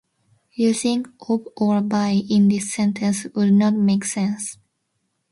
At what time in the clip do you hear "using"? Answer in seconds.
0.55-1.05